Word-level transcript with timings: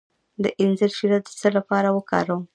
د 0.43 0.45
انځر 0.61 0.91
شیره 0.97 1.19
د 1.23 1.27
څه 1.39 1.47
لپاره 1.57 1.89
وکاروم؟ 1.97 2.43